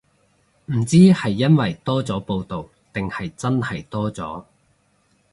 [0.65, 4.43] 唔知係因為多咗報導定係真係多咗